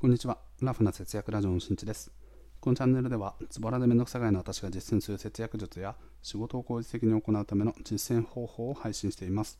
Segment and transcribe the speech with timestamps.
[0.00, 0.38] こんにちは。
[0.62, 2.10] ラフな節約ラジオのしんちです。
[2.58, 9.58] このチャンネルでは、ズボラでめんどくさがいの私が実践する節約術や仕事を効率的に行うための実践方法を配信しています。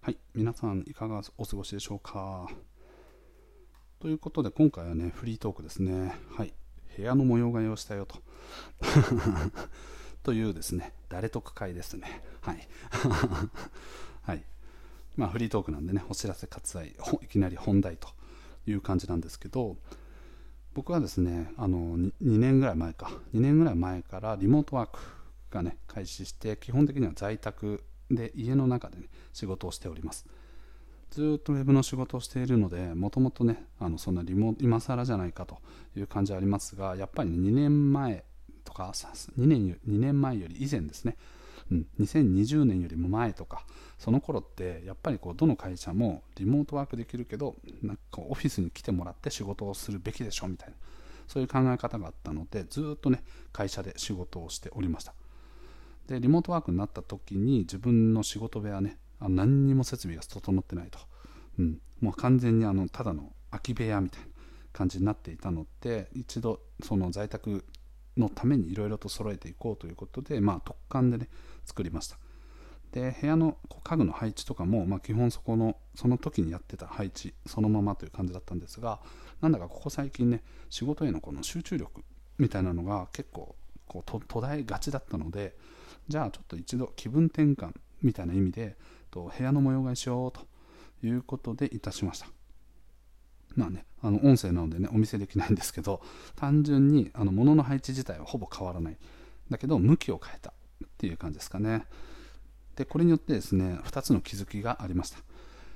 [0.00, 0.16] はい。
[0.34, 2.48] 皆さん、いかがお過ごしでしょうか？
[4.00, 6.16] ということで、今回はね、フリートークですね。
[6.36, 6.52] はい。
[6.96, 8.16] 部屋の模様替えをしたよと。
[10.24, 12.24] というですね、誰得会ですね。
[12.40, 12.68] はい。
[14.22, 14.44] はい。
[15.14, 18.08] まあ、フリートークなんでね、お知らせ割愛、いきなり本題と。
[18.66, 19.76] いう感じなんですけど
[20.74, 23.10] 僕はですねあの 2, 年ぐらい前か。
[23.34, 24.98] 2年ぐらい前からリモートワーク
[25.50, 30.26] がね開始して基本的には在宅で家の中で、ね、仕事をしております。
[31.10, 35.58] ずっとウェブの仕事をしているのでもともとねあのそんなリモート今更じゃないかと
[35.96, 38.24] いう感じはありますがやっぱり、2年前
[38.64, 41.16] とか2年 ,2 年前より以前ですね
[41.70, 43.64] うん、2020年よりも前とか
[43.98, 50.74] その頃ってやっぱりこうどの会社もリモートワークできるけどなんかオフィスに来てもらって仕事をするべきでしょみたいな
[51.26, 55.14] そういう考え方があったのでずっとね会社で仕事をしておりました。
[56.06, 61.00] でリモートワークになった時に自分の仕事部屋ねあ何にも設備が整ってないと、
[61.58, 64.26] うん、もう完全にあのただの空き部屋みたいな
[64.72, 67.64] 感じになっていたので一度その在宅
[68.16, 71.28] のためにいろいろと揃えていこうということで、まあ、特感でね
[71.64, 72.18] 作りました。
[72.92, 79.00] で部屋の家具の配置とかも、まあ、基本そこのその時にやってた配置そのままという感じだったんですが
[79.40, 82.02] なんだかここ最近ね仕事へのこの集中力
[82.38, 83.54] みたいなのが結構
[83.86, 85.56] こう途絶えがちだったので
[86.08, 87.72] じゃあちょっと一度気分転換
[88.02, 88.76] みたいな意味で
[89.10, 90.46] と部屋の模様替えしようと
[91.06, 92.28] いうことでいたしました。
[93.56, 96.02] まあね、あの音声なのでね、お見せできないんですけど、
[96.36, 98.96] 単純にあの物の配置自体はほぼ変わらない。
[99.50, 101.84] だけど、向きを変えたっていう感じですかね。
[102.76, 105.18] で、これによってですね、2つの気づきがありました。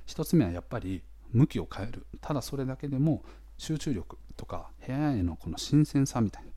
[0.06, 2.06] 1つ目はやっぱり向きを変える。
[2.20, 3.24] ただそれだけでも
[3.56, 6.50] 集中力とか部屋へのこの新鮮さみたいな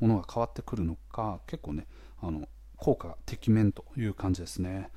[0.00, 1.86] ものが変わってくるのか、結構ね、
[2.20, 4.90] あの効果がてきめんという感じですね。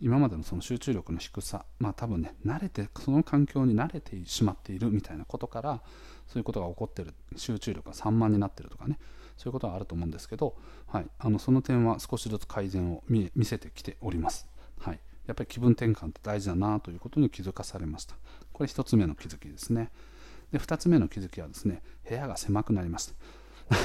[0.00, 5.82] 今までのその集中力の低さ、まあ多分ね、慣れて、その環境に慣れてしまっているみたいなことから、
[6.26, 8.98] そういうことが起こってる、集中力が散漫になってるとかね、
[9.36, 10.56] そういうことはあると思うんですけど、
[10.86, 14.48] はい、あのその点は少しずつ改善を見せてきております。
[14.80, 18.16] はい、やっぱり気分転換って大事だなということに気づかされました。
[18.52, 19.90] これ1つ目の気づきですね。
[20.52, 23.14] で2つ目の気づきはですね、部屋が狭くなりました。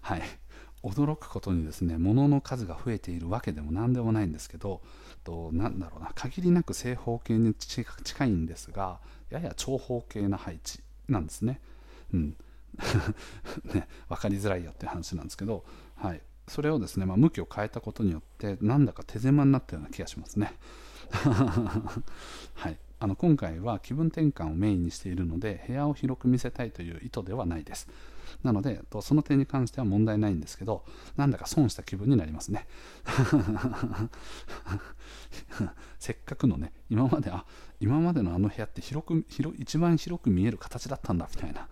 [0.00, 0.22] はい。
[0.84, 4.82] 驚くことにですね物の数が増えているわけでも何でもないんですけど
[5.24, 9.00] となんだろうな限りなく正方形に近いんですが
[9.30, 11.60] やや長方形な配置なんですね。
[12.12, 12.36] うん
[13.72, 20.52] ね、分かりづらいよっていう話なんですけど、はい、それをですね、まあ、向きを変えたことによってなんだか手狭になったような気がしますね。
[22.54, 27.88] はい、あの今回は気分転換をメインにしているので部屋を広く見せたいという意図ではないです。
[28.42, 30.84] なので、その点に関しては問題ないんですけど、
[31.16, 32.66] なんだか損した気分になりますね。
[35.98, 37.44] せっかくのね、今まで、あ、
[37.80, 41.68] 今までのあの部屋って広く、広一番広く見える形だったんだ、みたいな。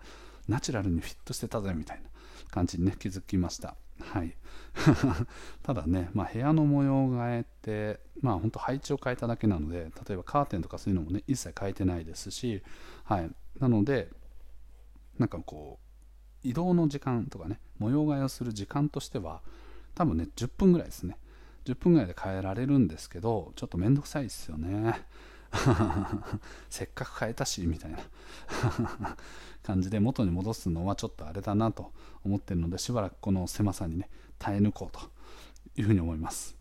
[0.47, 2.09] ナチュラルにフィットしてたぜ、みたいな
[2.51, 3.75] 感じにね、気づきました。
[3.99, 4.35] はい。
[5.63, 12.63] ただね、まあ、部屋の模様替えって、まあ本当配置を変えただけなので、例えばカーテンとかそういうのもね、一切変えてないですし、
[13.03, 13.31] はい。
[13.59, 14.09] なので、
[15.19, 15.82] なんかこう、
[16.43, 19.41] 移動の時間とかね模様替えをする時間としては
[19.95, 21.17] 多分ね10分ぐらいですね。
[21.65, 25.01] 10分ぐらいで変えられるんですけどちょっとめんどくさいですよね。
[26.69, 27.99] せっかく変えたしみたいな。
[29.63, 31.93] 感じで元に戻すのはちょっとあれだなと
[32.25, 35.09] 思ってるのでしばらくこの狭さにね耐え抜こうと
[35.77, 36.57] いうふうに思います。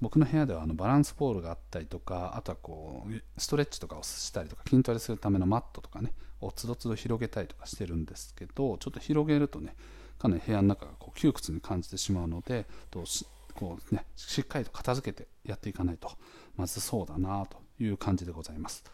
[0.00, 9.76] 僕の部屋ではあのバランスポールがあったりとかあとはこうストレッチとかをしたりとか筋トレするためのマットとかねをつどつど広げたりとかしてるんですけどちょっと広げるとね
[10.18, 16.10] かなり部屋の中がこう窮屈に感じてしまうのでどうしこう、ね、しっかりと片付けてやっていかないと
[16.56, 18.84] まずそうだなという感じでございます。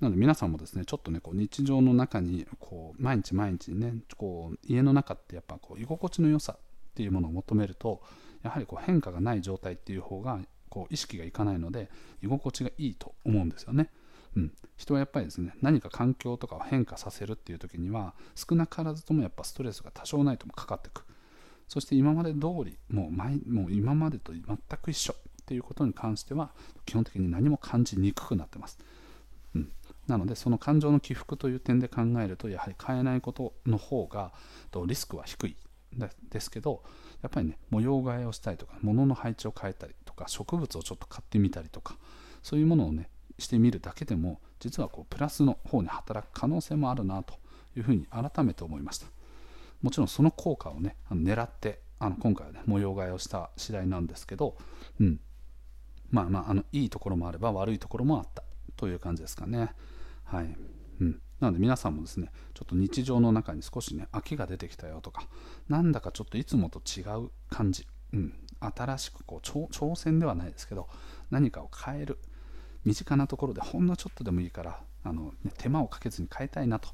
[0.00, 6.56] なので皆さんもですねちょっとねこう日常の中にこう毎日毎日ねこう家の中ってやっぱこう居心地の良さ
[6.92, 8.02] っていうものを求めると
[8.42, 11.90] やはりこう変化がない状態っていう方がこう意識がいかないので
[12.22, 13.90] 居心地がいいと思うんですよね。
[14.34, 21.04] うん、人はやっぱりですね何か環境とかを変化させるっていう時には少なからずともやっぱストレスが多少ないともかかっていく。
[21.68, 26.50] そして今まで通りもう前もう今までと全く一緒っていうことに関しては
[26.84, 28.78] 基本的に何も感じにくくなってます、
[29.54, 29.72] うん、
[30.06, 34.32] なのでその感情の起伏という点で考えるとやはり変えないことの方が
[34.86, 35.56] リスクは低い。
[36.30, 36.82] ですけど
[37.22, 41.96] やっぱりね模様替えをしたりとか物の配置を変えたりとか植物をちょっと買ってみたりとか
[42.42, 43.08] そういうものをね
[43.38, 47.34] してみるだけでも実はこうプラスの方に働く可能性もあるなと
[47.76, 49.06] いうふうに改めて思いました。
[49.82, 54.56] もちろんその効果をねあの狙ってあの今回はね模様替えをした次第なんですけど、
[55.00, 55.20] うん、
[56.10, 58.44] まあまああのいいところもあれば悪いところもあった
[58.76, 59.74] という感じですかね。
[60.24, 60.56] はい、
[61.00, 65.26] うん、なので皆さんもですねちょっと日常の中に少しね飽きが出てきたよとか
[65.68, 70.88] なんだかちょっといつもと違う感じ、うん、新しくこう挑戦ではないですけど
[71.32, 72.20] 何かを変える
[72.84, 76.90] 身近なところでほんのちょっとでもいいからあの、ね、手間をかけずに変えたいなと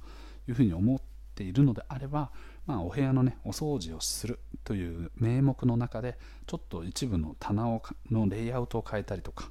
[0.49, 1.01] いうふうに思っ
[1.35, 2.31] ているのであれば、
[2.67, 9.51] まあ、お部屋の、ね、お掃除をするという名目の中でちょっと一部の棚をのレイアウトを変えたりとか、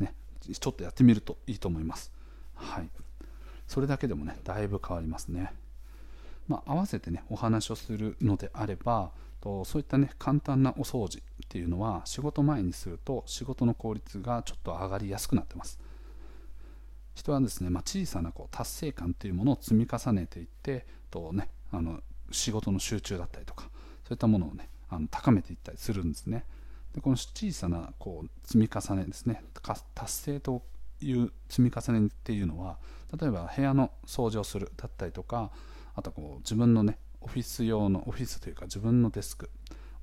[0.00, 2.12] ね、ちょっとやってみるといいと思います。
[2.54, 2.90] はい、
[3.66, 5.52] それだけでもねだいぶ変わりますね。
[6.48, 15.80] まあ、合わせてねお話をするのであればとそういったね簡単なお掃除っていうのは仕事前にすると仕事の効率がちょっと上がりやすくなってます
[17.14, 22.00] 人はですね、まあ、小さなこう達成感というものを積み重ねていってと、ね、あの
[22.30, 23.64] 仕事の集中だったりとか
[24.04, 26.44] そういったものをねあの高めていったりするんですね
[26.94, 29.44] でこの小さなこう積み重ねですね
[29.94, 30.62] 達成と
[31.04, 32.78] いう積み重ねっていうのは
[33.18, 35.50] 例えば部屋の掃除をするだったりとか
[35.94, 39.50] あとこう自分のねオフィス用のオフィスというか自分のデスク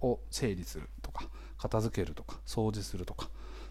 [0.01, 1.25] を整理するとか
[1.57, 3.29] 片付けるとか掃除するとか、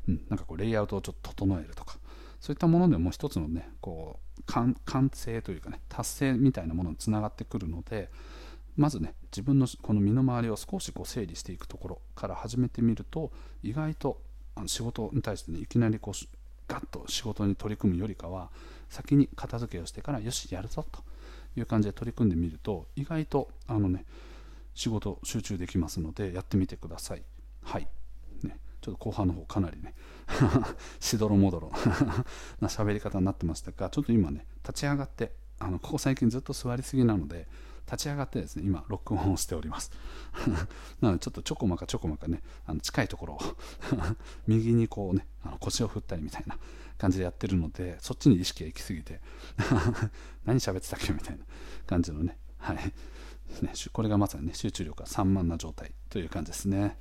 [0.08, 1.96] うん、なんかこうレイアウトをちょっと整えるとか
[2.40, 4.76] そういったものでも一つのねこう完
[5.12, 8.10] 成というかね達成みたいなものにつながってくるので
[8.76, 13.32] まずね自分のこの身の回りを少しこう整理していくところから始めてみると
[13.62, 14.20] 意外と
[14.54, 16.37] あの仕事に対してねいきなりこう
[16.68, 18.50] ガッと仕事に取り組むよりかは
[18.88, 21.02] 先に片付けをしてからよしやるぞと
[21.56, 24.04] いう感じで取り組んでみると意外とあのね
[24.74, 27.22] 仕事集中できますのでやってみてください。
[27.64, 27.88] はい。
[28.44, 29.94] ねちょっと後半の方かなりね
[31.00, 31.72] しどろもどろ
[32.60, 37.48] な喋り方になってましたがちょっと今ね立ち上がってあのここ最近ずっと座りすぎなので
[37.90, 39.90] 立ち上がってですね今録音をしております。
[41.00, 43.40] なのでちょっとちょこまかちょこまかねあの近いところを
[44.46, 46.58] 右にこうねあの腰を振ったりみたいな
[46.98, 49.20] 感じでやってるのでそっちに意識が行き過ぎて
[50.44, 51.44] 何喋ってたっけみたいな
[51.86, 52.76] 感じのねはい。
[52.76, 53.72] ね。
[53.92, 56.98] これがまさにね集中力が散漫な状態という感じですね。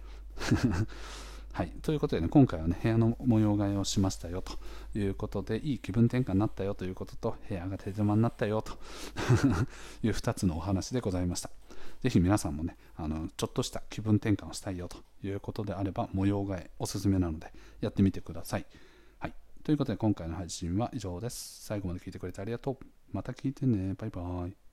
[1.58, 4.54] はい、ということでね今回はね部屋の模様替えをしましたよと
[4.96, 8.74] いうことでいい気分転換になったよということと部屋が手狭になったよと
[10.06, 11.50] いう2つのお話でございました。
[12.04, 17.52] ぜひ皆さんもねあのちょっとした気分転換をしたいよということであれば模様替えおすすめなので
[17.82, 18.66] やってみてください。
[19.18, 19.34] はい。
[19.64, 21.66] ということで今回の配信は以上です。
[21.66, 22.78] 最後まで聞いてくれてありがとう。
[23.12, 23.96] また聞いてね。
[23.96, 24.67] バイバイ。